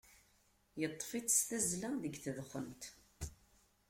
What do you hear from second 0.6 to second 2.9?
Yeṭṭef-itt s tazzla deg tedxent.